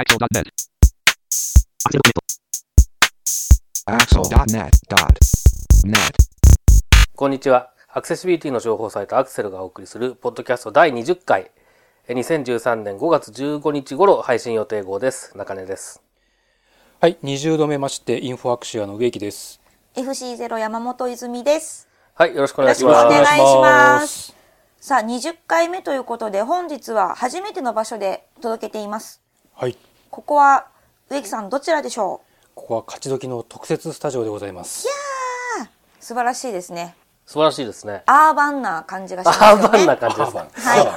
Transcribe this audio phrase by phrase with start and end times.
[0.00, 0.48] Axel.net.
[3.84, 5.92] Axel.net.net.
[7.14, 7.70] こんにちは。
[7.92, 11.50] アクセシビリティの情報サイトアクセルがお送りするポッドキャスト第20回。
[12.08, 15.36] え2013年5月15日頃配信予定号です。
[15.36, 16.02] 中根です。
[16.98, 19.60] はい、20度目まして、インフォアクシアの植木です。
[19.96, 21.86] FC0 山本泉です。
[22.14, 23.06] はい、よろしくお願いします。
[23.06, 23.60] 願いしお願いしま。
[24.00, 24.34] ます
[24.80, 29.20] さあ、20回目ということで、本日は初めての場所で届けています。
[29.60, 29.76] はい、
[30.10, 30.66] ここは、
[31.08, 32.20] 植木さんどちらでしょ
[32.56, 34.88] ここは勝ち時の特設スタジオでございます。
[34.88, 34.90] う
[36.00, 36.96] 素晴らしいですね。
[37.26, 38.02] 素晴らしいですね。
[38.06, 39.46] アーバンな感じがしますね。
[39.46, 40.48] ーバンな感じですね。
[40.52, 40.96] は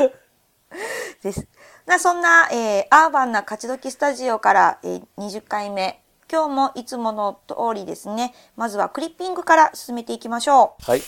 [0.00, 1.22] い。
[1.22, 1.46] です。
[1.84, 6.02] なそんな、えーアーバンな勝ち時スタジオから、えー20回目。
[6.32, 8.34] 今日もいつもの通りですね。
[8.56, 10.90] まずはクリッピングから進めていきましょう。
[10.90, 11.02] はい。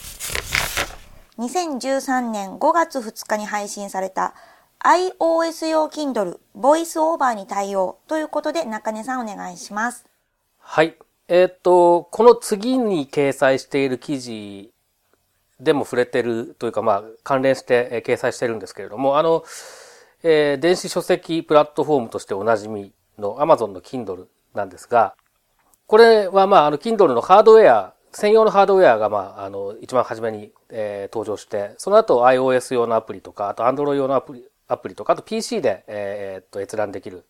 [1.38, 4.34] 2013年5月2日に配信された
[4.84, 10.06] iOS 用 Kindle ボイスオーバーに対応ということで中根さんお願いします。
[10.58, 10.96] はい。
[11.26, 14.72] えーっと、この次に掲載している記事
[15.60, 19.44] でも触れてるというか、まあ、関連して掲載してるんですけれども、あの、
[20.22, 25.14] えー電子書籍プラットフォームとしておなじみの Amazon の Kindle なんですが、
[25.86, 37.24] これはまあ、あの、Kindle のハードウェア、専用のハードウェアがまあ、あの、一番初めに、えー登場して、その後 iOS 用のアプリとか、あと Android 用のアプリ、アプリとか、あと PC で、えーっと、閲覧できる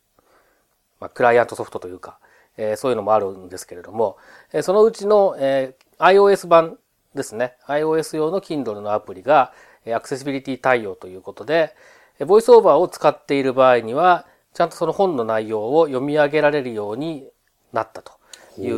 [1.00, 2.18] まあ、クライアントソフトというか、
[2.56, 4.16] えーそういうのもあるんですけれども、
[4.52, 6.78] えーそのうちの、えー iOS 版
[7.14, 7.54] ですね。
[7.66, 9.52] iOS 用の Kindle のアプリが、
[9.84, 11.74] えーアクセシビリティ対応ということで、
[12.18, 17.28] えーボイスオーバーを使っている場合には、ちゃんとその本の内容を読み上げられるように
[17.72, 18.12] なったと
[18.58, 18.68] い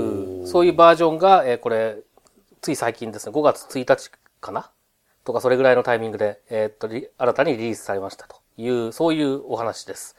[0.43, 1.97] う、そういうバージョンが、えーこれ、
[2.61, 3.27] つい最近です。
[3.27, 4.11] ね、5月1日
[4.43, 4.71] かな？
[5.25, 10.17] とか、それぐらいのタイミングで、えーっと、リ新たにリリースされましたという、そういうお話です。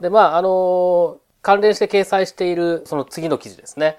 [0.00, 3.98] で、まあ、あの関連して掲載しているその次の記事ですね。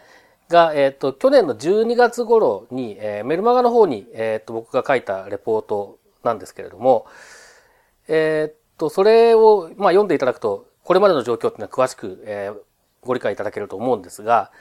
[0.50, 7.06] が、えっ、と、去年の12月頃に、えーメルマガの方に、えっ、と、僕が書いたレポートなんですけれども、
[8.08, 12.52] えっ、と、それを、まあ、読んでいただくと、これまでの状況っていうのは詳しく、え
[13.06, 14.52] ご理解いただけると思うんですが、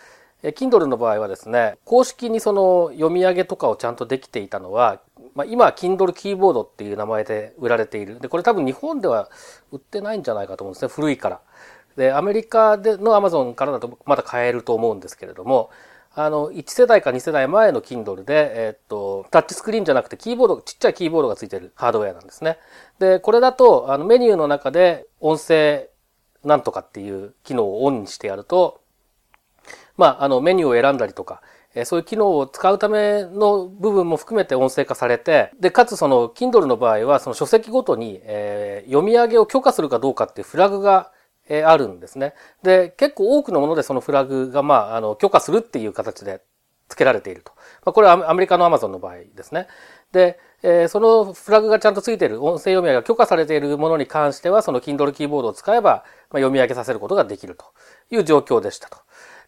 [0.43, 5.01] Kindle の場合はですね、公式にその読み上げとかをちゃんとできていたのは、
[5.35, 8.19] まあ、今、Kindle キーボードっていう名前で売られている。
[8.19, 9.31] で、これ多分日本では
[9.71, 10.89] 売ってないんじゃないかと思うんですね。
[10.89, 11.41] 古いから。
[11.97, 15.71] で、アメリカでの Amazon からだとまだ買えると思うんですけれども、
[16.15, 22.59] あの、1世代か2世代前の Kindle で、えっと、タッチスクリーンじゃなくてキーボード、ちっちゃいキーボードがついてるハードウェアなんですね。
[22.99, 25.89] で、これだと、あの、メニューの中で音声
[26.45, 28.82] なんとかっていう機能をオンにしてやると、
[29.97, 31.43] まあ、あの、メニューを選んだりとか、
[31.75, 41.13] えそういう機能を使うための部分も含めて音声化されて、で、かつその、Kindle の場合は、その書籍ごとに、えー読み上げを許可するかどうかっていうフラグが、
[41.49, 42.35] えーあるんですね。
[42.63, 46.43] で、結構多くのものでそのフラグが、まあ、あの、許可するっていう形で
[46.89, 47.53] 付けられていると。
[47.85, 49.67] まあ、これはアメアメリカの Amazon の場合ですね。
[50.13, 56.05] で、えーそのフラグがちゃんと付いている、音声読み上げが許可されているものに関しては、その Kindle キーボードを使えば、まあ、
[56.39, 57.65] 読み上げさせることができると
[58.11, 58.99] いう状況でしたと。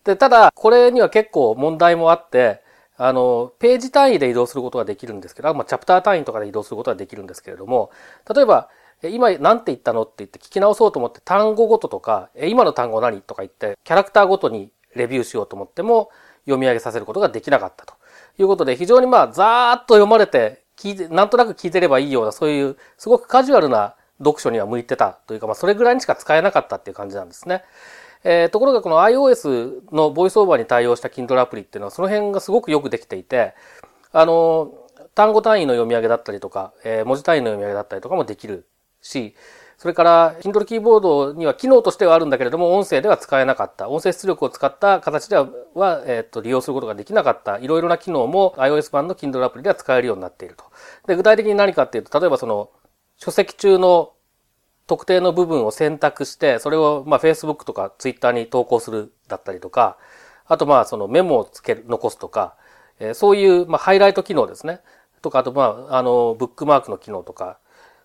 [0.05, 2.63] で、ただ、これには結構問題もあって、
[2.97, 7.91] あの、ページ単位で移動することができるんですけど、まあ、チャプター単位とかで移動することができるんですけれども、
[8.33, 8.69] 例えば、
[9.03, 16.11] 今何て言ったのって言って聞き直そうと思って単語ごととか、今の単語何とか言って、キャラクターごとにレビューしようと思っても、
[16.45, 17.95] 読み上げさせることができなかったと
[18.39, 27.63] いうことで、非常にまあ、ざーっと読まれて、聞いて、なんとなく聞いてればいいような、そういう、すごくカジュアルな読書には向いてたというか、まあ、それぐらいにしか使えなかったっていう感じなんですね。
[28.25, 33.55] えーところがこの iOS のボイスオーバーに対応した Kindle アプリっていうのはその辺がすごくよくできていて、
[34.13, 34.73] あの、
[35.15, 38.67] 単語単位の読み上げだったりとか、えー文字単位の読み上げだったりとかもできる
[39.03, 39.35] し、
[39.77, 43.91] それから、Kindle キーボードには機能としてはあるんだけれども、音声では使えなかった。
[43.91, 47.59] 音声出力を使った形では、はえっ、と、利用することができなかった。
[47.59, 50.65] いろいろな機能も iOS 版の Kindle アプリでは使えるようになっていると。
[51.07, 52.71] で、具体的に何かっていうと、例えばその、
[53.19, 54.14] 書籍中の
[54.87, 59.97] 特定の部分を選択して、それをまあ Facebook とか Twitter に投稿するだったりとか、
[60.47, 62.55] あとまあそのメモをつける、残すとか、
[63.01, 64.81] えーそういうまあハイライト機能ですね。
[65.23, 67.59] とか、あとまあ、あの、ブックマークの機能とか、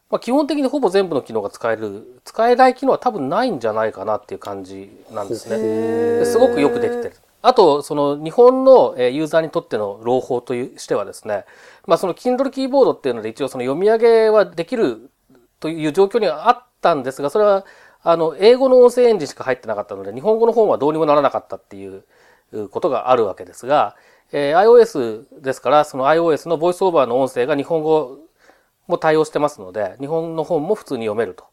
[0.10, 5.58] まあ基本的にほぼ全部の機能が使える、使えない機能は多分ないんじゃないかなっていう感じなんですね。
[5.58, 7.14] ですごくよくできてる。
[7.42, 11.44] あと、その日本のえーユーザーにとっての朗報というしてはですね、
[11.86, 15.10] まあその Kindle キーボードっていうので一応その読み上げはできる
[15.60, 17.66] という状況にはあったんですが、それは、
[18.02, 22.04] あの、英語の音声エンジンしか入ってなかったので、日本語の本はどうにもならなかったっていう
[22.70, 23.96] ことがあるわけですが、
[24.32, 28.20] えー iOS ですから、その iOS のボイスオーバーの音声が日本語
[28.88, 31.46] も対応してますので、日本の本も普通に読めると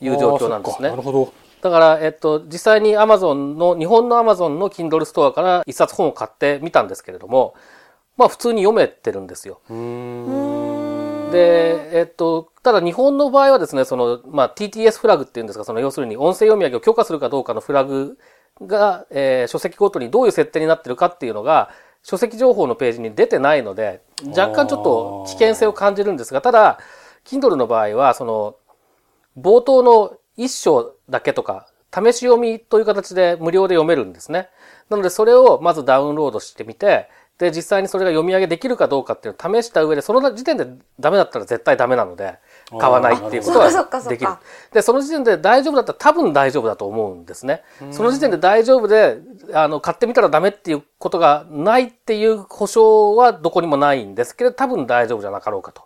[0.00, 1.02] いう状況なんですねなる。
[1.02, 1.32] ほど。
[1.62, 7.54] だから、えっと、実際に Amazon の、日本の Amazon の Kindle ストアから一冊本を買ってみたんですけれども、
[8.16, 9.60] まあ普通に読めてるんですよ。
[11.32, 18.18] で、えっと、ただ日本の場合はですね、その、まあ TTS フラグっていうんですか、その要するに音声読み上げを許可するかどうかのフラグ
[18.60, 21.70] が、えー書籍ごとにどういう設定になってるかっていうのが、
[22.02, 26.78] 書籍情報のページに出てないので、若干ちょっと危険性を感じるんですが、ただ、
[27.24, 28.56] Kindle の場合は、その、
[29.38, 34.48] 冒頭の一章だけとか、試し読みという形で無料で読めるんですね。
[34.88, 37.08] なので、それをまずダウンロードしてみて、
[37.42, 40.64] で、実際にそれが読み上げできるかどうかっていうのを試した上で、その時点で
[41.00, 42.38] ダメだったら絶対ダメなので、
[42.78, 43.68] 買わないっていうことは
[44.08, 44.30] できる。
[44.72, 47.64] で、その時点で大丈夫だったら多分大丈夫だと思うんですね。
[47.90, 49.18] その時点で大丈夫で、
[49.52, 55.82] あの、買ってみたらダメっていうことがないっていう保証はどこにもないんですけど、多分大丈夫じゃなかろうかと。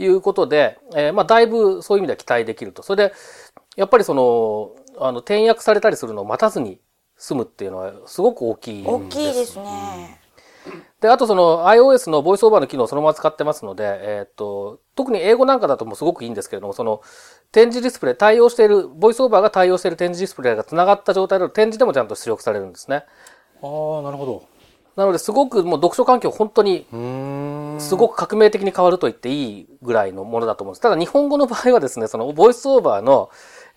[0.00, 2.84] いうことで、えーまあ、だいぶそういう意味では期待できると。
[2.84, 3.14] それで、
[3.74, 6.80] やっぱりその、あの、転訳されたりするのを待たずに
[7.18, 8.90] 済むっていうのはすごく大きいんです。
[8.90, 10.20] 大きいですね。
[11.00, 17.02] で、あとその iOS のボイスオーバーの機能をそのまま使ってますので、えっ、と、特に英語なんかだともうすごくいいんですけれども、その、
[17.52, 23.04] 展示ディスプレイ、対応している、ボイスオーバーが対応している展示ディスプレイが繋がった状態だと展示でもちゃんと出力されるんですね。
[23.62, 23.66] あ
[24.00, 24.58] あ、なるほど。
[24.96, 26.84] なので、すごくもう読書環境本当に。
[27.78, 30.82] すごく革命的に変わると言っていいぐらいのものだと思うんです。
[30.82, 33.30] ただ日本語の場合はですね、そのボイスオーバーの、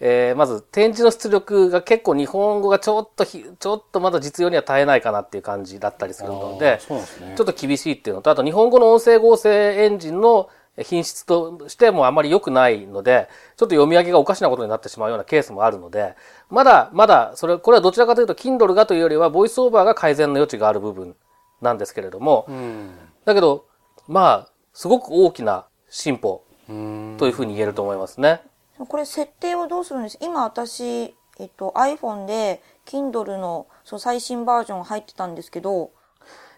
[0.03, 7.36] えーまず展示の出力が結構日本語がちょっとひ、ちょっとまだ実用には耐えないかなっていう感じだったりするので、ですね。
[7.38, 10.50] ちょっと厳しいっていうのと、あと日本語の音声合成エンジンの
[10.80, 16.15] 品質としてもあまり良くないので、ちょっと読み上げがおかしなことになってしまうようなケースもあるので、
[16.50, 21.15] まだ、まだ、それ、これはどちらかというと、Kindle がというよりは、ボイスオーバーが改善の余地がある部分
[21.62, 22.92] なんですけれども、うん。
[23.25, 23.65] だけど、
[24.07, 26.44] まあ、すごく大きな進歩。
[27.18, 28.42] というふうに言えると思いますね。
[28.85, 30.17] これ設定をどうするんです？
[30.21, 35.91] 今私、えっと、iPhone で Kindle のそう最新バージョン入ってたんですけど、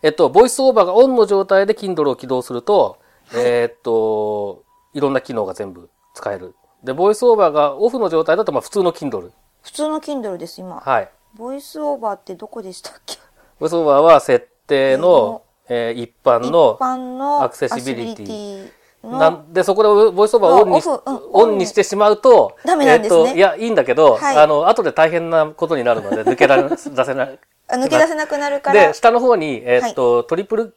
[0.01, 2.97] えっと、ボイスオーバーがオンの状態で Kindle を起動すると、
[3.33, 6.55] えーっと、いろんな機能が全部使える。
[6.83, 9.31] で、ボイスオーバーがオフの状態だと、まあ普通の Kindle。
[9.61, 10.81] 普通の Kindle です今。
[10.81, 11.09] はい。
[11.35, 13.17] ボイスオーバーってどこでしたっけ？
[13.59, 18.69] ボイスオーバーは設定の、えー一般一の、般のアクセシビリティ
[19.03, 21.65] なんで、そこでボイスオーバーをオンにしあオフうんオンに。
[21.65, 23.21] してしまうと、ダメなんですね。
[23.21, 24.37] えーっと、いや、いいんだけど、はい。
[24.37, 27.39] あの、後で大変なことになるので、 抜けられ、出せない。
[27.67, 28.87] あ抜け出せなくなるから。
[28.87, 30.75] で、下の方に、えーっと、トリプル、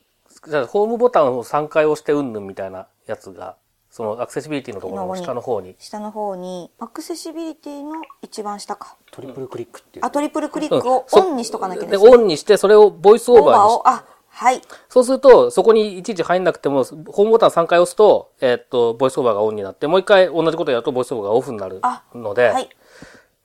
[0.48, 3.54] じゃあホームボタンを3回押してうんぬんみたいなやつが、
[3.90, 5.74] そのアクセシビリティのところの下の方に。
[5.78, 8.96] 下の方にアクセシビリティの一番下か。
[9.10, 10.04] トリプルクリックっていう。
[10.04, 12.10] あトトリプルクリックをそオンにしとかなきゃで、ですね。
[12.10, 14.04] オンにして、それをボイスオーバーにしオーバーをあ
[14.36, 14.60] はい。
[14.90, 22.68] そうすると、そこにいちいち入んなくても、ホームボタン3回押すと、えーっと、ボイスオーバーがオンになって、もう一回同じことやると、ボイスオーバーがオフになるあので、はい。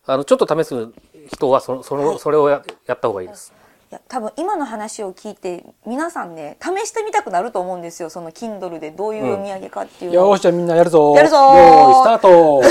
[0.06, 0.90] あの、ちょっと試す
[1.32, 2.20] 人はその、その、はい。
[2.20, 3.54] それをややった方がいいです。
[3.90, 10.28] いや多分今の話を聞いて皆さんね試してみたくなると思うんですよその Kindle でどういう読み上げかっていうのを。
[10.28, 11.14] よーし、じゃあみんなやるぞ。
[11.14, 11.40] やるぞー。
[11.58, 12.62] よーい、スタート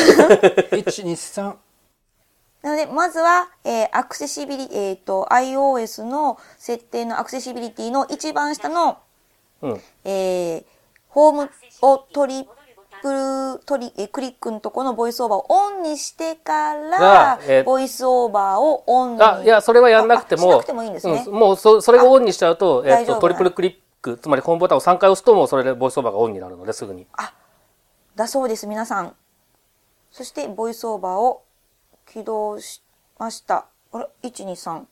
[0.77, 1.70] !1、 2、3。
[2.63, 8.99] なので、まずは、えーアクセシビリ、えっ、と、iOS の設定のアクセシビリティの一番下の、
[9.63, 9.81] うん。
[10.05, 10.65] えー
[11.09, 11.51] ホーム
[11.83, 12.47] をトリ
[13.03, 19.23] プル、トリ、えークリックのとこのボイスオーバーをオンにしてからが、えーボイスオーバーをオンに。
[19.23, 21.25] あ、いや、それはやんなくても、てもいいんですね。
[21.27, 27.07] うんもうそ、それがオンにしちゃうと、えっと、大丈夫トリプルクリック、つまりホームボタンを3回押すと、もうそれでボイスオーバーがオンになるので、すぐに。
[28.15, 29.15] だそうです、皆さん。
[30.11, 31.43] そして、ボイスオーバーを
[32.13, 32.83] 起動し
[33.19, 33.67] ました。
[33.93, 34.85] あれ ?1、2、3。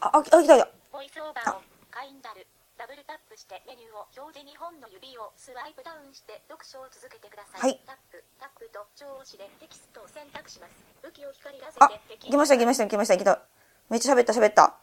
[0.00, 0.68] あ、あ、あ、来た来た。
[0.92, 2.46] ボイスオーバーをカインダル
[2.76, 7.60] ダブルタップしてメニューを表示2本の指をスワイプダウンして読書を続けてください。
[7.60, 10.74] はいタップ、タップと長押しでテキストを選択します。
[11.00, 13.40] 武器を光らせあて、敵来ました来ました来ました来た。
[13.88, 14.76] めっちゃ喋った喋った。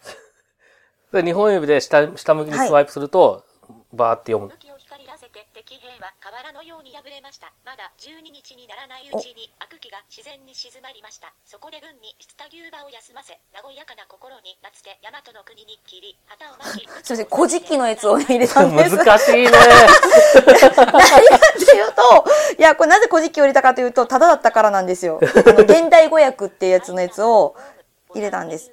[1.14, 3.46] で、2本指で下、下向きにスワイプすると、
[3.94, 4.58] バーって読む武。
[4.58, 7.50] 器を光らせて敵兵は河原のように破れました。
[7.66, 11.34] まだ12日にならないうちに悪気が自然に静まりました。
[11.50, 16.94] そこで軍にスタ牛馬を休ませ、和やかな心になつて大和の国に切り、旗を巻き。
[17.02, 18.94] すいません、古事記のやつを入れたんです。
[18.94, 19.50] 難しいね。
[19.50, 25.18] 何かっていうと、いや、これなぜ古事記を入れたかというと、ただだったからなんですよ。
[25.18, 27.56] 現代語訳っていうやつのやつを
[28.14, 28.70] 入れたんです。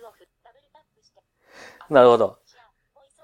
[1.88, 2.36] なるほど。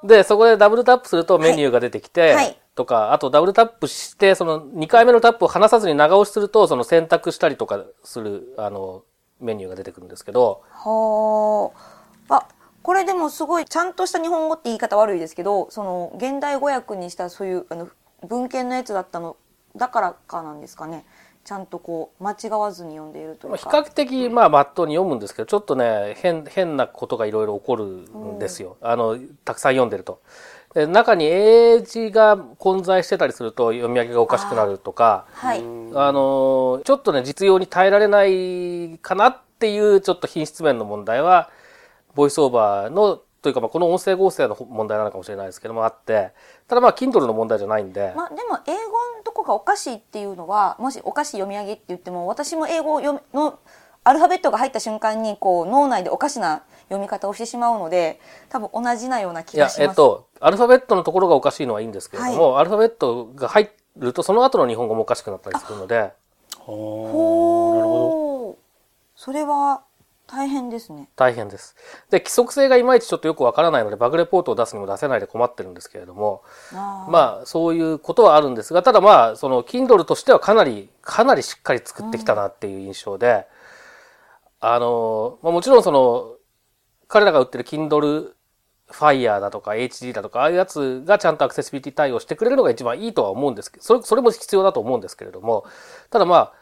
[0.02, 9.02] で、そこでダブルタップするとメニューが出てきて、はいとか、あとダブルタップして、その2回目のタップを離さずに長押しすると、その選択したりとかする、あの、
[9.40, 11.72] メニューが出てくるんですけど、は
[12.28, 12.36] あ。
[12.36, 12.48] あ、
[12.82, 17.88] これでもすごい、ちゃんとした日本語って言い方悪いですけど、その、現代語訳にしたそういう、あの、
[18.22, 19.36] 文献のやつだったの、
[19.74, 21.04] だからかなんですかね。
[21.44, 23.70] ちゃんとこう間違わずに読んでいるという比か。
[23.70, 28.76] 較的、まあ、まっとうに読むんですけど、ちょっとね、変、変なことがいろいろ起こるんですよ。
[28.80, 30.20] あの、たくさん読んでると。
[30.76, 35.60] で中に英字が混在してたりすると読み上げがおかしくなるとか、はい。
[35.60, 35.62] あ
[36.12, 41.48] の、ちょっとね、実用に耐えられないかなっていう、ちょっと品質面の問題は、
[42.14, 46.32] ボイスオーバーの、というか、まあ、この音声合成の問題なのかもしれないですけども、あって、
[46.68, 48.78] ただまあ、Kindle の問題じゃないんで、まあでも英語
[49.16, 53.58] のとこがおかしいっていうのはもしおかしい読み上げって言っても私も英語の
[54.04, 59.82] アルファベットが入った瞬間にこう脳内でおかしな読み方をしてしまうので多分同じなような気がし、ます。
[59.82, 66.12] えっと、アルファベットのところがおかしいのはいいんですけれども、アルファベットが入ると、その後の日本語もおかしくなったりするので、
[66.58, 68.62] ほーなるほほう
[69.14, 69.82] それは
[70.26, 71.08] 大変ですね。
[71.14, 71.76] 大変です。
[72.10, 83.46] で、規則性がいまいちちょっとよくわからないので、バグレポートを出すにも出せないで困ってるんですけれども、あーまあ、そういうことはあるんですが、ただまあ、その、Kindle としてはかなり、かなりしっかり作ってきたなっていう印象で、
[84.58, 86.34] あの、まあ、もちろんその、
[87.08, 88.32] 彼らが売ってる Kindle
[88.88, 95.64] Fire だとか HD だとか、ああいうやつがちゃんとアクセシビリティ対応してくれるのが一番いいとは思うんですけど、それ、それも必要だと思うんですけれども、
[96.10, 96.52] ただまあ、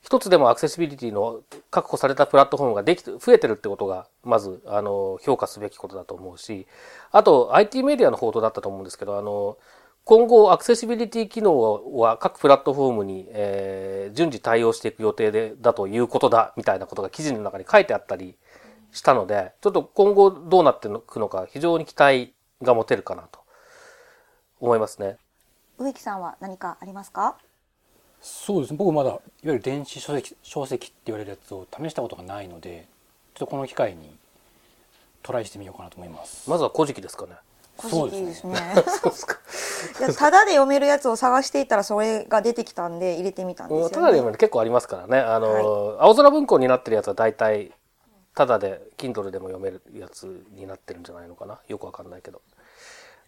[0.00, 6.66] 一つでもアクセシビリティの確保されたプラットフォームができて、増えてるってことが、まず、あの、評価すべきことだと思うし、
[7.10, 9.56] あと、IT メディアの報道だったと思うんですけど、あの、
[10.04, 18.36] 今後、アクセシビリティ機能は各プラットフォームに、えー順次対応していく予定で、だということだ、みたいなことが記事の中に書いてあったり
[18.92, 23.40] したので、ちょっと今後どうなっていくのか、非常に期待が持てるかなと
[24.60, 25.16] 思いますね。
[25.78, 27.36] 植木さんは何かありますか？
[28.20, 32.88] そうですね僕まだいわゆる電子書籍書籍って言われるやつを試したことがないので
[33.34, 34.10] ちょっとこの機会に
[35.22, 36.50] トライしてみようかなと思います。
[36.50, 37.32] まずは古事記ですかね。
[37.80, 38.74] 古そうで事記ですすねね。
[38.90, 39.36] そうですか。
[40.00, 43.94] いや、ただで読めるやつを探していたらそれが出てきたんで入れてみたんですよ、ね。
[43.94, 45.20] ただで読める結構ありますからね。
[45.20, 47.70] あの、青空文庫になってるやつは大体、
[48.34, 51.58] ただで、Kindle でも読めるやつになってるんじゃないのかな？
[51.68, 52.40] よくわかんないけど。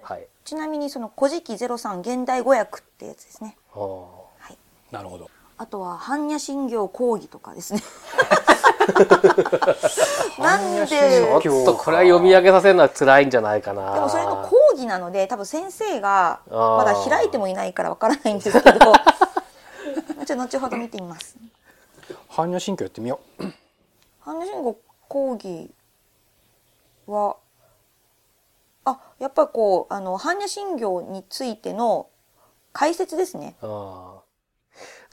[0.03, 0.27] はい。
[0.45, 3.57] ちなみにその古事記03現代語訳ってやつですね。
[3.73, 4.57] あーはい。
[4.93, 5.29] なるほど。
[5.59, 7.83] あとは般若心経講義とかですね。
[10.39, 13.95] なんちでょっとこれは読み上げさせるのは辛いんじゃないかな。
[13.95, 21.37] でもそれの講義なので多分先生がまだ開いてもいないからわからないんですけどちょっと後ほど見てみます
[22.31, 23.43] 般若心経やってみよう。
[24.25, 24.77] 般若心経
[25.11, 25.73] 講義
[27.09, 27.37] は
[28.85, 32.09] あやっぱりこうあの般若心経についての
[32.73, 33.57] 解説ですね。
[33.61, 34.21] あ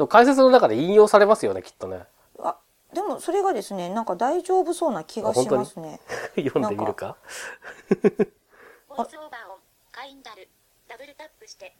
[0.07, 2.03] 解説の中で引用されますよね、きっとね。
[2.37, 2.57] あ
[2.93, 5.99] でもそれがですねなんか大丈夫そうな気がしますね。
[6.37, 7.17] 読んでみるか？
[7.89, 10.47] ボイスオーバーオン、ダル、
[10.87, 11.75] ダブルタップして、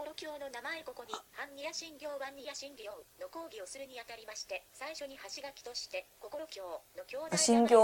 [0.00, 2.88] 心境の名前ここに、般若心経ワンニヤ心経
[3.20, 6.64] の講義をするにあたりまして、最初に橋書きとして、心境
[6.96, 7.76] の兄弟心経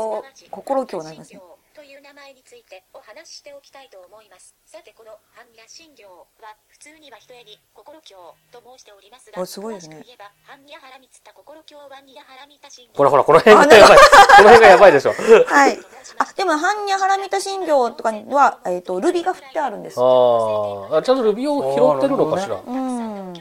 [0.48, 1.40] 心経なんですね。
[1.76, 4.56] という名前についてお話ししておきたいと思います。
[4.64, 8.16] さてこの般若心経は、普通には一重に心境
[8.48, 10.00] と申しておりますが、あすごいですね。
[10.00, 13.98] 言えば、般若原光田心境ワンニヤ原見た心経ほらほら、この辺がやばい。
[14.00, 15.12] この辺がやばいでしょ。
[15.12, 15.76] はい。
[16.16, 20.96] あでも般若原見た心経とかには、えー、とルビが振ってあるんですあー。
[20.96, 22.60] あ、ちゃんとルビーを拾ってるのかしら。
[22.66, 23.34] うん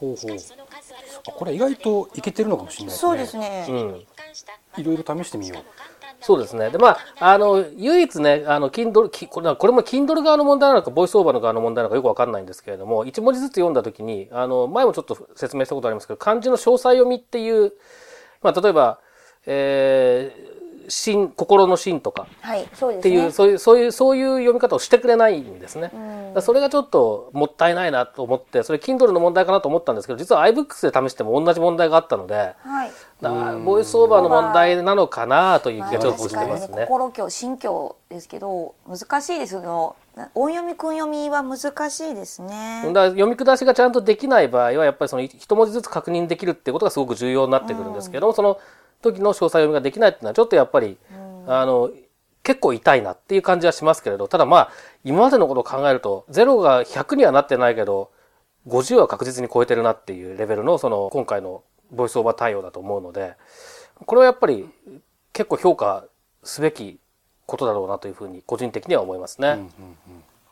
[0.00, 0.38] ほうほう
[1.36, 3.08] これ意外といけてるのかもしれないですね。
[3.08, 4.80] そうですね、うん。
[4.80, 5.64] いろいろ試してみよう。
[6.22, 6.70] そうですね。
[6.70, 17.72] で、まあ、あの、唯一ね、あの、Kindle、きこれこれも Kindle 側の問題なのか、ボイスオーバーの側の問題なのかよくわかんないんですけれども、一文字ずつ読んだときに、あの、前もちょっと説明したことありますけど、漢字の詳細読みっていう、
[18.42, 19.00] まあ、例えば、
[19.46, 20.59] えー、
[20.90, 25.90] 心、心の心とかっていう、そういう、そういう、そういう読み方をしてくれないんですね。
[26.34, 26.42] うん。
[26.42, 32.90] それがちょっともったいないなと思って、それ Kindle の問題かなと思ったんですけど、実は iBooks で試しても同じ問題があったので、はい。
[33.20, 36.86] だボイスオーバーの問題なのかなという気がちょっとしてますね。
[36.88, 39.94] 心境心境ですけど難しいですよ
[40.34, 42.90] 音読み訓読みは難しいですね。
[42.92, 48.58] だ読み下しがちゃんとできない場合はやっぱりその一文字ずつ確認できるっていうことがすごく重要になってくるんですけども、その
[49.02, 50.98] 時の詳細読みができないっていうのはちょっとやっぱり、
[51.46, 51.90] あの
[52.42, 54.70] 結構痛いなっていう感じはしますけれどただまあ
[55.04, 58.10] 今までのことを考えると0が100にはなってないけど
[58.66, 63.34] 50は確実に超えてるなっていうレベルのその今回のボイスオーバー対応だと思うので
[64.06, 64.68] これはやっぱり
[65.32, 66.04] 結構評価
[66.42, 66.98] すべき
[67.46, 69.48] ことだろうなというふうに個人的には思いますね。
[69.48, 69.68] うんうんうん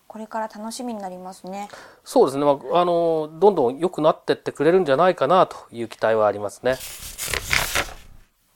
[0.08, 1.68] これから楽しみになりますね
[2.02, 6.76] そうですね、まあ、あのどんどん良くなってってくれるんじゃないかなという期待はありますね。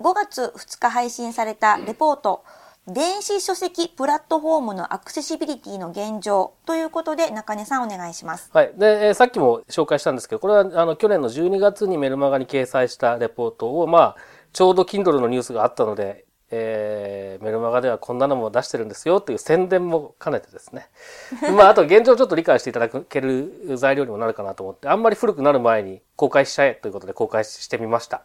[0.03, 2.45] 5月2日配信されたレポート
[2.89, 8.51] 電子書籍プラットフォームのアクセシビリティの現状ということで中根さんお願いします。
[8.53, 8.73] はい。
[8.77, 14.17] で、えーさっきも紹介したんですけど、これはあの去年の12月にメルマガに掲載したレポートを、まあ、
[14.53, 20.89] ちょうど Kindle のニュースがあったので、えーメルマガではこんなのも出してるんですよっていう宣伝も兼ねてですね。
[21.57, 28.25] まあ、あと現状をちょっと理解していただける材料にもなるかなと思って、あんまり古くなる前に公開しちゃえということで公開してみました。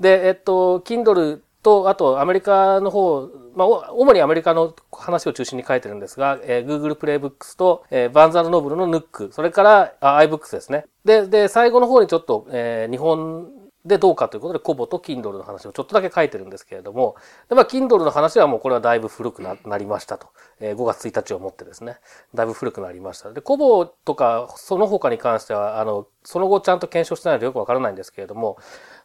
[0.00, 10.86] で、えっと、Kindle と、あとアメリカの方、まあ、主にアメリカの話を中心に書いてるんですが、えー Google Playbooks と、えーバンザルノブルの Nook、それからあ iBooks ですね。
[11.04, 13.48] で、で、最後の方にちょっと、えー日本
[13.84, 17.16] でどうかということで、コボと Kindle の話をちょっとだけ書いてるんですけれども、
[17.48, 20.28] で、まあ、Kindle の話はもうこれはだいぶ古くななりましたと。
[20.60, 21.98] えー5月1日をもってですね。
[22.34, 23.32] だいぶ古くなりました。
[23.32, 28.58] で、コボとか、その他に関しては、あの、その後ちゃんと検証してないのでよくわからないんですけれども、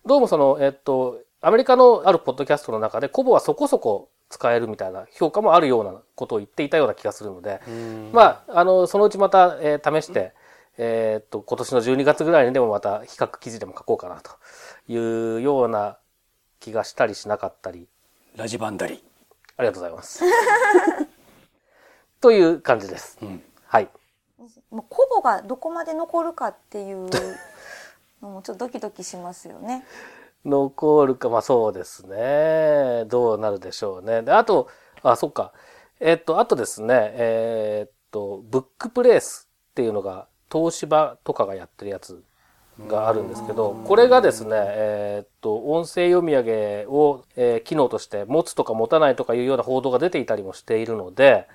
[0.05, 7.61] どうもその、えっと、アメリカのあるポッドキャストの中で、コボはそこそこ使えるみたいな評価もあるようなことを言っていたような気がするので、
[8.11, 10.33] まあ、あの、そのうちまた、えー試して、
[10.77, 14.31] えーっと、今年の12月ぐらいにでもまた比較記事でも書こうかなと
[14.87, 15.97] いうような
[16.59, 17.87] 気がしたりしなかったり、
[18.35, 19.03] ラジバンダリ。
[19.57, 20.23] ありがとうございます。
[22.19, 23.17] という感じです。
[23.21, 23.41] うん。
[23.67, 23.89] はい。
[24.69, 27.09] もうコボがどこまで残るかっていう
[28.21, 29.85] のもちょっとドキドキしますよね。
[30.43, 33.05] 残るか、まあそうですね。
[33.07, 34.21] どうなるでしょうね。
[34.21, 34.69] で、あと、
[35.01, 35.53] あ、そっか。
[35.99, 42.21] えっと、あとですね、えーっと、ブックプレイスっていうのが、東芝とかがやってるやつ
[42.87, 51.47] があるんですけど、これがですね、えーっと、音声読み上げを、えー機能として持つとか持たないとかいうような報道が出ていたりもしているので。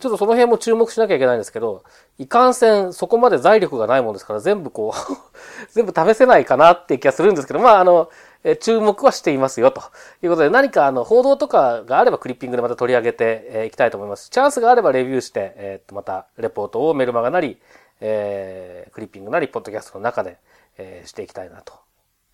[0.00, 1.82] ちょっとその辺も注目しなきゃいけないんですけど、
[2.18, 5.16] いかんせんそこまで財力がないもんですから全部こう、
[5.72, 8.08] 全部試せないかなっていう気がするんですけど、まああの、
[8.44, 9.82] えー注目はしていますよと
[10.22, 14.30] いうことで何かあの報道とかがあればクリッピングでまた取り上げてえーいきたいと思います。
[14.30, 17.58] チャンスがあればレビューして、えーっとまたレポートをメルマガなり、
[18.00, 20.38] えークリッピングなり、ポッドキャストの中で、
[20.78, 21.74] えーしていきたいなと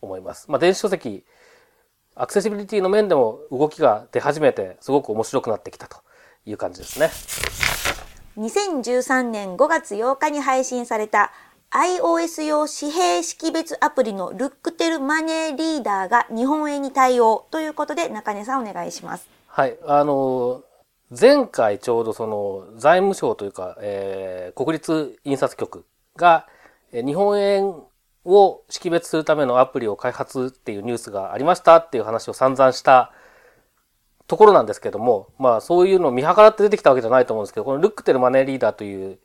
[0.01, 0.51] 思います。
[0.51, 1.25] まあ電子書籍、
[2.15, 5.99] アクセシビリティの面でも動きが出始めて、すごく面白くなってきたと
[6.45, 7.11] いう感じですね。
[8.37, 11.33] 2013年5月8日に配信された
[11.71, 19.29] iOS 用紙幣識別アプリのルックテルマネーリーダーが日本円に対応ということで中根さんお願いします。
[19.47, 19.79] はい。
[19.87, 20.63] あの、
[21.19, 25.85] 前回ちょうどその財務省というか、えー国立印刷局
[26.17, 26.47] が、
[26.93, 27.75] 日本円
[28.25, 33.13] を識別するためのアプリを開発っていうニュースがありましたっていう話を散々した
[34.27, 39.19] ところなんですけども、まあそういうのを見計らって出てきたわけじゃないと思うんですけど、このルックテルマネーリーダーという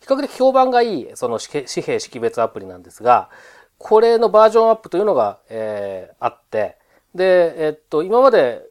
[0.00, 3.30] 比較的評判がいいその紙紙幣識別アプリなんですが、
[3.78, 6.76] これのバージョンアップというのが、えーあって、
[7.14, 8.69] で、えっと、今まで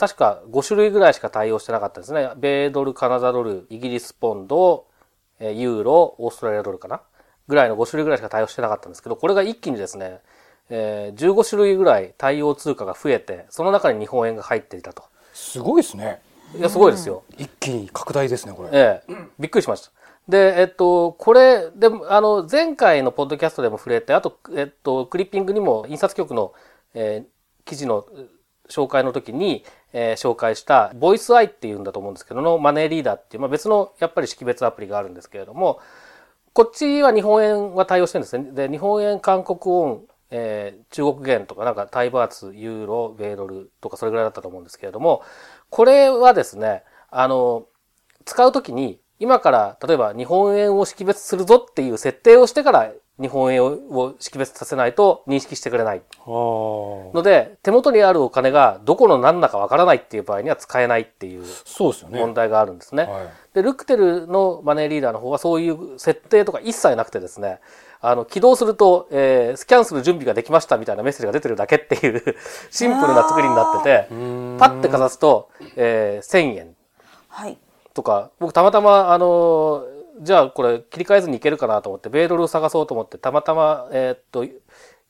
[0.00, 2.30] 確か5種類ぐらいしか対応してなかったですね。
[2.38, 4.86] 米ドル、カナダドル、イギリスポンド、
[5.38, 7.02] えーユーロ、オーストラリアドルかな？
[7.48, 10.20] ぐらいの5種類ぐらいしか対応してなかったんですけど、これが一気にですね、
[10.70, 15.04] えー15種類ぐらい対応通貨が増えて、その中に日本円が入っていたと。
[15.34, 16.22] すごいですね。
[16.56, 17.22] いや、すごいですよ。
[17.36, 18.70] 一気に拡大ですね、これ。
[18.72, 19.90] ええ、びっくりしました。
[20.28, 26.52] で、えっと、これ、でも、あの、前回のポッドキャストでも触れて、あと、えっと、クリッピングにも印刷局の、
[26.94, 28.26] えー記事のえー
[28.68, 35.80] 紹介の時に、え紹介した、ボイスアイっていうんだと思うんですけどの、マネーリーダーっていう、まあ、別の、やっぱり識別アプリがあるんですけれども、
[36.52, 38.50] こっちは日本円は対応してるんですね。
[38.52, 45.22] で、日本円、韓国ウォン、えー中国元とか、なんかタイバーツ、ユーロ、米ドルとかそれぐらいだったと思うんですけれども、
[45.70, 47.66] これはですね、あの、
[48.24, 55.98] 使うときに、今から、例えば日本円を識別するぞっていう設定をしてから、日本円を識別させないと認識してくれない。
[56.18, 56.26] ああ。
[56.26, 61.44] ので、手元にあるお金がどこの何だかわからないっていう場合には使えないっていう。
[62.20, 63.04] 問題があるんですね。
[63.04, 63.28] はい。
[63.54, 67.60] で、ルクテルのマネーリーダーの方はそういう設定とか一切なくてですね、
[68.00, 72.22] あの、起動すると、えースキャンする準備ができましたみたいなメッセージが出てるだけっていう
[72.70, 74.06] シンプルな作りになってて、
[74.58, 76.76] パッてかざすと、えー1000円
[77.28, 77.58] はい。
[77.92, 79.89] とか、僕たまたま、あのー
[80.20, 84.52] じゃあこれ切り替えずにいけるかなと思って、米ドルを探そうと思って、たまたま、えーっと、い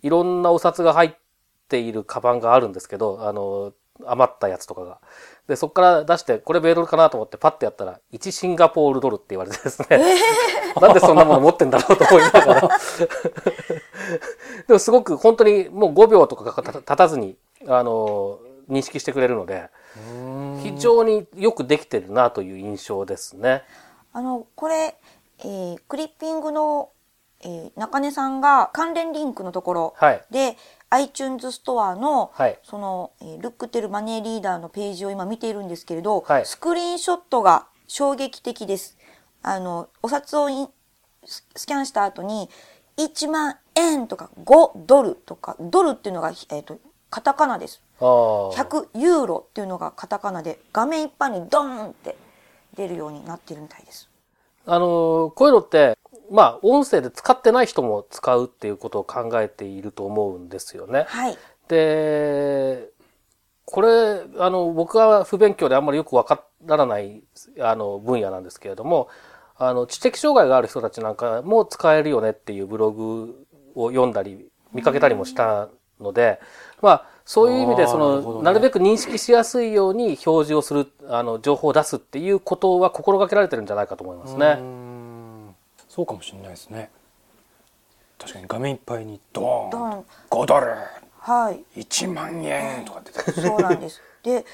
[0.03, 1.11] いろんなお札が入っ
[1.69, 3.73] ているカバンがあるんですけど、あのー
[4.07, 4.99] 余ったやつとかが。
[5.47, 10.01] で、そこから出して、これ米ドルかなと思ってパッてやったら、1シンガポールドルって言われてですね、
[10.81, 12.69] なんでそんなもの持ってんだろうと思いながら。
[14.69, 19.69] でもすごく本当にもう5秒とかが経たずに、あのー認識してくれるので、
[20.63, 23.65] 非常によくできてるなという印象ですね。
[24.13, 24.97] あの、これ、
[25.41, 26.91] えークリッピングの、
[27.43, 30.25] えー中根さんが関連リンクのところはい。
[30.31, 30.57] で、
[30.91, 38.97] iTunes ストアの、はいその、えールックテルマネーリーダーのページを今見ているんですけれど、はいスクリーンショットが衝撃的です。
[39.43, 40.49] あの、お札を
[41.25, 42.49] ススキャンした後に、
[42.97, 47.83] 1万円とか5ドルとか、ドルっていうのが、えっ、と、カタカナです。
[48.01, 48.07] ああ。
[48.53, 52.17] 100ユーロっていうのがカタカナで、画面いっぱいにドーンって
[52.81, 54.09] 出るようになってるみたいです。
[54.65, 55.99] あの、こういうのって、
[56.31, 61.05] まあ、音声で使ってない人も使うっていうことを考えていると思うんですよね。
[61.09, 61.39] はい。
[61.69, 62.89] で、
[63.67, 67.23] これ、あの、僕は不勉強であんまりよくわからない、
[67.61, 69.09] あの、分野なんですけれども、
[69.57, 75.69] あの、知的障害がある人たちなんかも使えるよねっていうブログを読んだり、見かけたりもした
[76.01, 76.41] ので、
[76.81, 84.55] まあ、そういう意味で、その、なるほどねなるべく認識しやすいように表示をする、あの、情報を出すっていうことは心がけられてるんじゃないかと思いますね。
[84.55, 85.55] ん
[85.89, 86.91] そうかもしれないですね
[88.19, 90.75] 確かに画面いっぱいにドーンドーン5ドル
[91.21, 91.65] はい。
[91.81, 94.03] 1万円とか出てそうなんです。
[94.25, 94.45] で、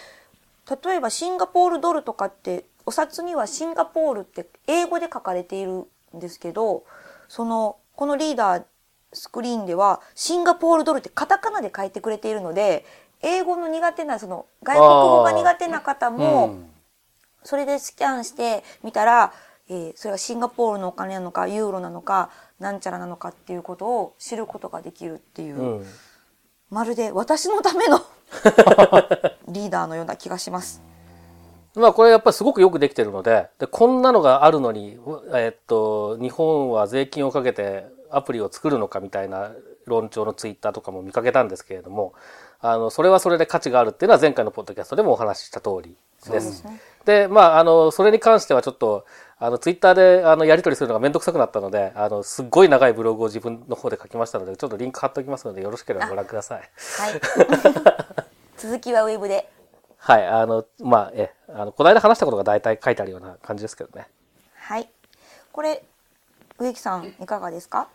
[0.84, 6.84] 例えばシンガポールドルとかって、お札にはシンガポールって英語で書かれているんですけど、
[7.30, 8.64] その、このリーダー
[9.12, 12.84] スクリーンでは、シンガポールドルってカタカナで書いてくれているので、
[13.22, 16.70] 英語の苦手な、その、外国語が苦手な方も、うん
[17.46, 19.32] それでスキャンしてみたら、
[19.68, 25.56] えーそれがシンガポールのお金なのか、ユーロなのか、なんちゃらなのかっていうことを知ることができるっていう。
[25.56, 25.86] うん。
[26.70, 28.00] まるで私のための
[29.48, 30.82] リーダーのような気がします。
[31.76, 34.98] まあこれやっぱりすごくよくできてるので、でこんなのがあるのに、
[35.34, 39.52] えっと、日本は税金をかけてアプリを作るのかみたいな
[39.86, 42.14] 論調のツイッターとかも見かけたんですけれども、
[42.60, 45.96] あの、それはそれで価値があるっていうのは前回のポッドキャストでもお話しした通り
[46.30, 46.64] です。
[46.64, 46.80] ね。
[47.04, 49.04] で、まあ、あの、それに関してはちょっと、
[49.38, 56.58] あの、ツイッターで、あの、やり取りするのがめんどくさくなったので、あの、すっごい長いブログを自分の方で書きましたので、ちょっとリンク貼っておきますので、よろしければご覧ください。
[56.98, 57.20] はい。
[58.56, 59.48] 続きはウェブで。
[59.98, 64.08] はい、あの、まあ、え、あの、この間話したことが大体書いてあるような感じですけどね。
[64.56, 64.88] はい。
[65.52, 65.84] これ、
[66.58, 67.88] 植木さんいかがですか？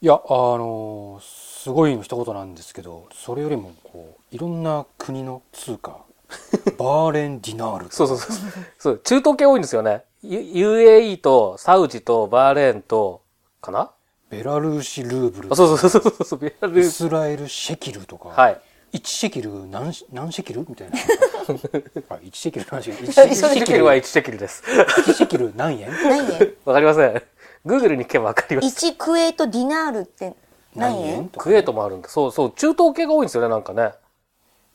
[0.00, 5.98] いやあのすごいの一言なんですけどそれよりもこういろんな国の通貨
[6.78, 8.36] バーレンディナールそうそうそう。
[8.78, 10.02] そう、中東系多いんですよね。
[10.24, 13.20] UAE とサウジとバーレーンと、
[13.60, 13.90] かな？
[14.30, 16.90] ベラルーシルーブルあそうそうそうそうそう、ベラルイーシ。
[16.90, 18.60] スラエルシェキルとか、はい。
[18.94, 20.96] 1シェキル何シ何シェキルみたいな
[22.10, 24.62] あ1シェキル何シェキル 1 1シェキルは1シェキルです。
[24.64, 25.90] 1シェキル何円？
[25.92, 26.54] 何円？
[26.64, 27.22] わかりません。
[27.66, 28.86] Google に行けばわかります。
[28.86, 30.34] ?1 クエートディナールって
[30.74, 31.02] 何？
[31.04, 32.08] 円クウェートもあるんだ。
[32.08, 33.92] そうそう、中東系が多いんですよね、なんかね。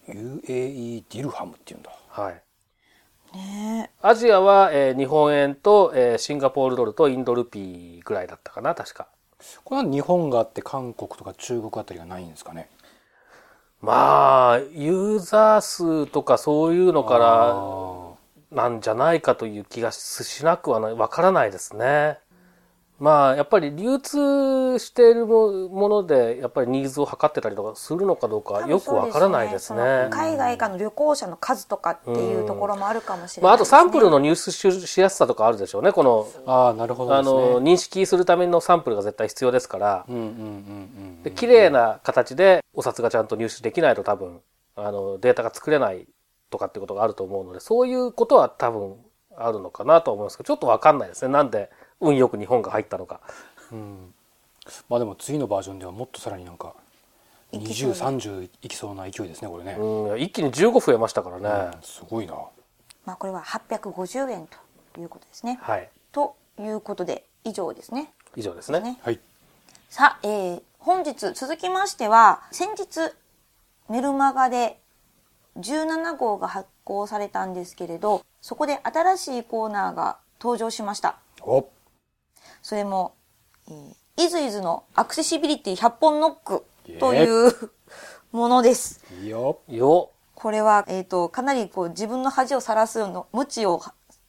[0.08, 2.42] UAE ディルハムっていうんだはい。
[3.38, 9.08] ねアジアは、えー日本円と、えーシンガポールドルとインドルピーぐらいだったかな、確か。
[9.64, 12.70] これは日本があって韓国とか中国あたりがないんですかね？
[13.82, 18.10] まあ、ユーザー数とかそういうのからあ
[18.52, 22.18] なんじゃないかという気がしなくはない、わからないですね。
[23.00, 29.80] まあ、やっぱり流通しているももので、やっぱりニーズを測ってたりとかするのかどうかよくわからないですね。
[29.80, 33.80] そうその海外からの旅行者の数とかっていうところもあるかもしれまあ、あとないですね。
[33.80, 35.94] サンプルの入手ししやすさとかあるでしょうね。
[35.94, 44.40] この、ーあーなるほどねの、認識するためのサンプルが絶対必要ですから、うんうんうんうんで綺麗な形でお札がちゃんと入手できないと多分、
[44.76, 46.08] あの、データが作れない
[46.50, 48.96] とかってことがあると思うので、そういうことは多分
[49.40, 51.32] あるのかなと思いますけど、ちょっとわかんないですね。
[51.32, 53.22] なんで運よく日本が入ったのか。
[53.72, 54.14] うん
[54.88, 56.76] まあでも次のバージョンではもっとさらになんか
[57.52, 61.72] いきそう2030いきそうな勢いですねこれね、うん、一気に15増えましたからね。
[61.76, 62.36] うんすごいな
[63.06, 64.48] まあこれは850円
[64.94, 65.60] ということですね。
[65.62, 65.90] はい。
[66.12, 68.12] ということで以上ですね。
[68.36, 68.80] 以上ですね。
[68.80, 69.20] ねはい
[69.90, 73.14] さあ、えー本日続きましては先日
[73.90, 74.80] メルマガで
[75.60, 81.18] 17号が発行されたんですけれどそこで新しいコーナーが登場しました。
[81.42, 81.70] お。
[82.62, 83.14] それも、
[83.68, 86.66] えーイズイズのアクセシビリティ100本ノック
[87.00, 87.54] という
[88.34, 89.00] ものです。
[89.22, 89.60] いいよ。
[89.70, 90.10] よ。
[90.36, 93.82] これは、えっ、と、かなりこう自分の恥をさらすような、無知を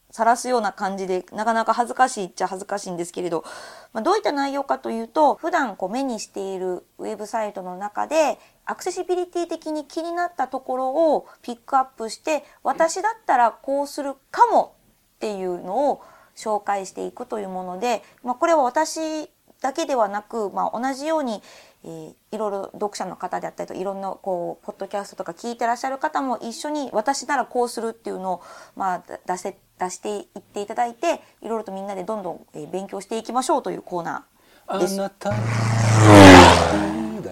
[0.09, 3.43] さらすような感じで、なかなか恥ずかしいっちゃ恥ずかしいんですけれど、
[3.91, 8.39] まあ、どういった内容かというと、普段こう目にしているウェブサイトの中で、
[8.71, 14.75] アクセシビリティ的に気になったところをピックアップして、私だったらこうするかも
[15.17, 16.01] っていうのを
[16.37, 19.29] 紹介していくというもので、まあ、これは私
[19.59, 21.43] だけではなく、まあ、同じように、
[21.83, 28.41] えーいろいろ読者の方であったりといろんなこうポッドキャストとか聞いてらっしゃる方も一緒に私ならこうするっていうのを、
[28.77, 34.97] まあ、出せ出していっていただいていろいろとみんなでどんどん、えー勉強していきましょうというコーナーです。
[35.01, 35.35] あなただ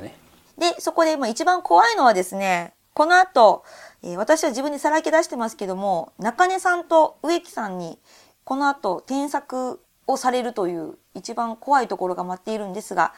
[0.01, 0.19] ね
[0.59, 3.63] で、そこで、まあ一番怖いのはですね、この後、
[4.03, 7.97] えー私は自分でさらけ出してますけども、中根さんと植木さんに、
[8.43, 13.13] この後添削をされるという一番怖いところが待っているんですが、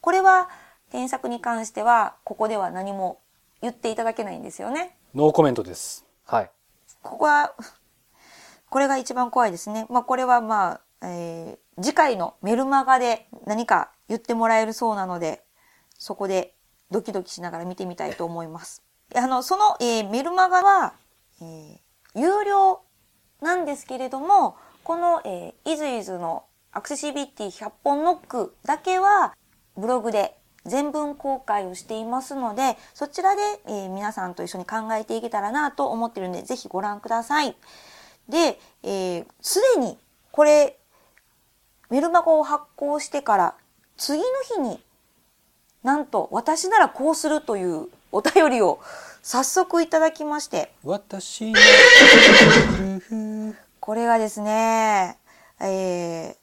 [0.00, 0.48] これは
[0.90, 3.20] 添削に関しては、ここでは何も
[3.62, 4.96] 言っていただけないんですよね。
[5.14, 6.04] ノーコメントです。
[6.26, 6.50] はい。
[7.02, 7.54] ここは、
[8.68, 9.86] これが一番怖いですね。
[9.90, 15.42] まあこれはまあ、えー次回のメルマガで何か言ってもらえるそうなので、
[15.98, 16.54] そこで
[16.90, 18.82] ドキドキしながら見てみたいと思います。
[19.14, 20.92] あの、その、えーメルマガは、
[21.40, 21.78] えー
[22.16, 22.80] 有料
[23.40, 29.36] なんですけれども、この、えー、イズイズのアクセシビリティ100本ノックだけは
[29.76, 37.54] ブログで全文公開をしていますので、そちらで、えー皆さんと一緒に考えていけたらなと思ってるんで、ぜひご覧ください。
[38.28, 39.24] で、えー
[39.76, 39.98] でに
[40.32, 40.76] これ、
[41.90, 43.54] メルマガを発行してから
[43.96, 44.24] 次の
[44.56, 44.80] 日に
[45.82, 48.80] なんと私ならこうするというお便りを
[49.22, 51.58] 早速いただきまして、私の
[53.80, 55.16] これがですね、
[55.60, 56.36] え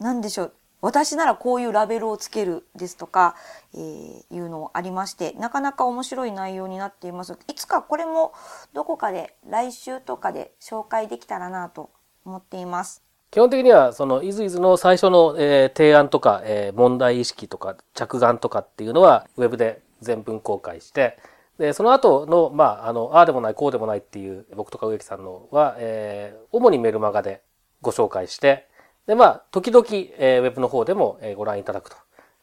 [0.00, 0.52] ー、なんでしょう。
[0.82, 3.34] 私ならこういうラベルをつけるですとか、
[3.74, 7.38] えーいうのありまして、なかなか面白い内容になっています。
[7.48, 8.32] いつかこれも
[8.72, 11.90] どこかで来週とかで紹介できたらなと
[12.24, 13.05] 思っています。
[13.30, 21.18] 基本的には、その、イズイズの最初の、えー提案とか、えー問題意識とか、着眼とかっていうのは、ウェブで全文公開して、
[21.58, 27.42] で、その後の、まあ、あの、ああでもない、こうでもないっていう、僕とか植木さんのは、えー主にメルマガで
[27.82, 28.68] ご紹介して、
[29.06, 31.96] で、まあ、時々、えーウェブの方でも、えーご覧いただくと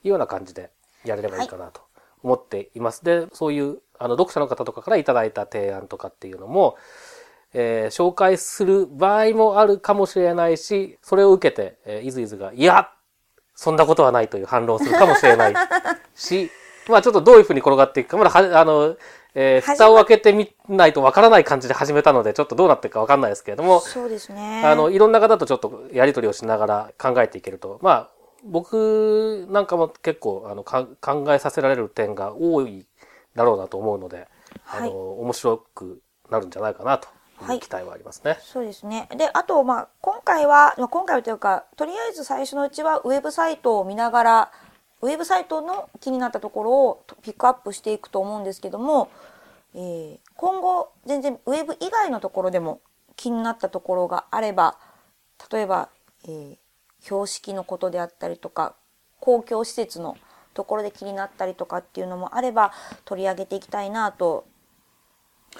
[0.03, 0.69] いうような感じで
[1.05, 1.81] やれればいいかなと
[2.21, 3.03] 思っています。
[3.03, 6.75] で、そういう、あの、読者の方とかからいただいた提案とかっていうのも、
[7.53, 12.89] えー紹介する場合もあるかもしれないし、それを受けて、えー、イズイズが、いや
[13.55, 15.53] そんなことはないという反論をするかもしれない
[16.15, 16.51] し、
[16.89, 18.95] まあちょっとどういうふうに転がっていくか、まだは、あの、
[19.35, 24.63] えー蓋を開けてみないとわからない感じで始めたので、ちょっとどうなっていくかわかんないですけれども、そうですね。
[24.65, 28.09] あの、いろんな方とちょっとやりとりをしながら考えていけると、まあ、
[28.43, 32.85] 僕なんかも結構、あの、か考えさせられる点が多い
[33.35, 34.27] だろうなと思うので、
[34.63, 37.07] はいあの、面白くなるんじゃないかなと
[37.41, 38.37] いう期待はありますね。
[38.41, 39.07] そうですね。
[39.15, 44.51] で、あと、まあ、今回は、まあ、今回はというか、とりあえず最初のうちはウェブサイトを見ながら、
[45.01, 49.09] ウェブサイトの気になったところをピックアップしていくと思うんですけども、
[49.75, 52.81] えー今後、全然ウェブ以外のところでも
[53.15, 54.77] 気になったところがあれば、
[55.51, 55.89] 例えば、
[56.25, 56.57] えー
[57.03, 58.75] 標識のことであったりとか、
[59.19, 60.17] 公共施設の
[60.53, 62.71] ところで気になったりとかっていうのもあれば、
[63.03, 64.45] 取り上げていきたいなと、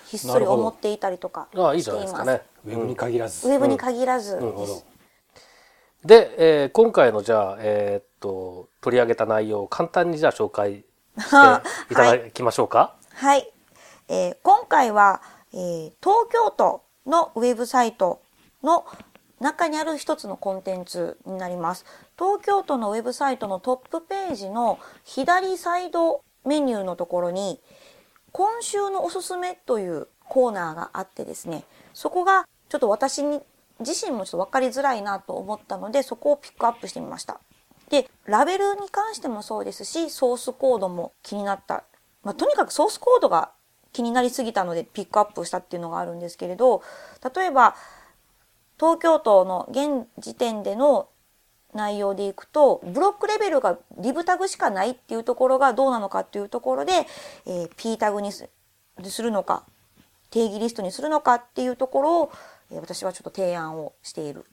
[0.07, 1.67] ひっそり思っていたりとかしています。
[1.67, 2.41] ああ、いいじゃないですかね。
[2.65, 4.85] ウェブに限らず、ウェブに限らずです。。
[6.05, 10.83] で、えー今回のじゃあ、えーっと、取り上げた内容を簡単にじゃあ紹介
[11.17, 12.95] していただきましょうか。
[13.13, 13.51] はい。
[14.09, 15.21] えー今回は、
[15.53, 18.21] えー東京都のウェブサイト
[18.63, 18.85] の
[19.39, 21.85] 中にある一つのコンテンツになります。
[22.17, 27.61] 東京都のウェブサイトのトップページの左サイドメニューのところに、
[28.33, 33.41] 今週のおすすめというコーナーがあってですね、そこがちょっと私に
[33.79, 37.39] 自身もちょっと分かりづらいなと思ったので、そこをピックアップしてみました。
[37.89, 41.83] で、ラベルに関してもそうですし、ソースコードも気になった。
[42.23, 43.51] まあ、とにかくソースコードが
[43.91, 46.81] 気になりすぎたのでピックアップしたっていうのがあるんですけれど、
[47.35, 47.75] 例えば、
[48.79, 51.07] 東京都の現時点での
[51.73, 56.93] 内容でいくと、ブロックレベルがリブタグしかないっていうところがどうなのかっていうところで、
[57.45, 58.47] えー P タグにす
[59.21, 59.63] るのか、
[60.29, 62.31] 定義リストにするのかっていうところを、
[62.71, 64.45] えー私はちょっと提案をしている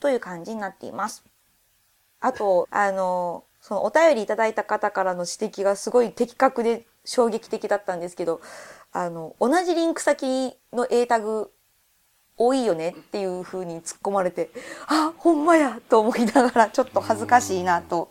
[0.00, 1.24] という感じになっています。
[2.20, 8.40] あと、あの、そのお便りいただいた方からの指摘がすごい的確で衝撃的だったんですけど、
[8.92, 11.51] あの、同じリンク先の A タグ
[12.46, 14.50] 多いよねっていう風に突っ込まれて、
[14.88, 18.08] あ、ほんまやと思いながらちょっと恥ずかしいなと。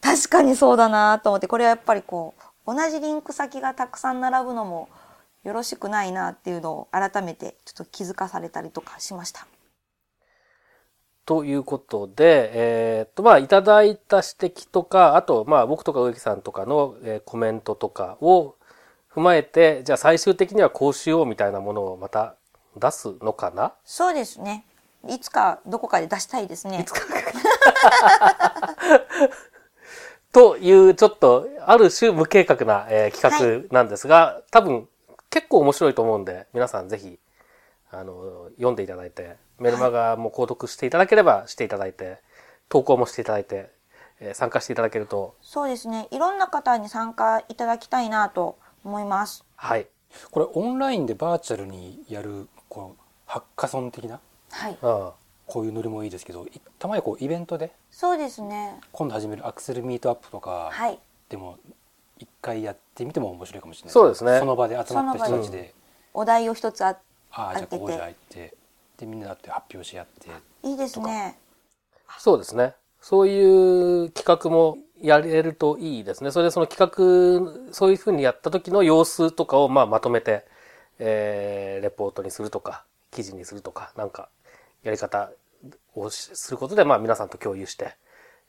[0.00, 2.34] 確かにそうだなと思って、これはやっぱりこ
[2.66, 4.88] う、同じリンク先がたくさん並ぶのも
[5.44, 9.46] よろしくないなっていうのを改めてちょっと気づかされたりとかしました。
[11.26, 18.56] ということで、えーっと、まあ、いただいた指摘とか、あと、まあ、僕とか植木さんとかの、えコメントとかを
[19.14, 22.36] 踏まえて、じゃあ最終的にはこうしようみたいなものをまた
[22.76, 23.72] 出すのかな？
[23.84, 24.64] そうですね。
[25.08, 26.86] いつかどこかで出したいですね。
[30.32, 34.88] という、ちょっと、ある種無計画な、えー企画なんですが、多分、
[35.30, 37.18] 結構面白いと思うんで、皆さんぜひ、
[37.92, 42.18] あの、読んでいただいて、メルマガも購読していただければしていただいて、
[42.68, 43.70] 投稿もしていただいて、
[44.20, 46.08] えー参加していただけると、そうですね。
[46.10, 49.44] いろんな方に参加いただきたいなと思います。
[49.54, 49.86] はい。
[50.32, 54.18] これオンラインでバーチャルにやるこうハッカソン的な？
[54.50, 54.76] はい。
[54.82, 55.12] あ
[55.46, 58.80] こういうノリもいいですけどいたまにこうイベントでそうですね。
[58.90, 60.98] 今度始めるアクセルミートアップとか、はい。
[61.28, 61.58] でも
[62.18, 65.74] 一回やってみても面白いかもしれないそうですねその場で集まった人たちで、
[66.12, 66.96] お題を一つあ、
[67.30, 68.54] ああじゃあここじゃあって
[68.98, 70.30] でみんなだって発表し合って
[70.62, 71.38] いいですね。
[72.18, 72.74] そうですね。
[73.00, 76.30] そういう企画もやれるといいですね。
[76.30, 76.92] それでその企
[77.68, 80.46] 画、そういうふうにやった時の様子とかをまあまとめて、
[80.98, 84.28] えー、レポートにするとか、記事にするとか、なんか、
[84.82, 85.30] やり方
[85.94, 87.96] をしすることで、まあ皆さんと共有して、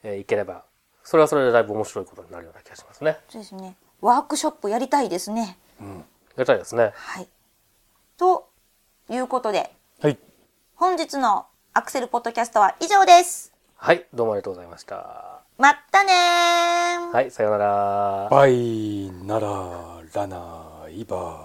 [0.04, 0.64] えーいければ、
[1.04, 3.18] それはそれでだいぶ面白いことになるような気がしますね。
[3.30, 3.76] そうですね。
[4.02, 5.58] ワークショップやりたいですね。
[5.80, 6.04] うんや
[6.40, 6.92] りたいですね。
[6.96, 7.28] はい。
[8.18, 8.50] と
[9.10, 10.18] いうことで、はい
[10.76, 13.54] 本日のアクセルポッドキャストは以上です。
[13.76, 15.42] はい、どうもありがとうございました。
[15.58, 17.14] まったねー。
[17.14, 18.28] はい、さようなら。
[18.30, 21.45] バイならラナイバ